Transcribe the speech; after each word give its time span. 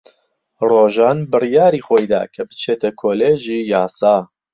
ڕۆژان 0.69 1.17
بڕیاری 1.31 1.81
خۆی 1.85 2.05
دا 2.11 2.21
کە 2.33 2.41
بچێتە 2.49 2.89
کۆلێژی 3.01 3.59
یاسا. 3.73 4.15